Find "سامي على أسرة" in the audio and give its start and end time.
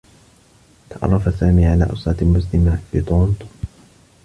1.39-2.23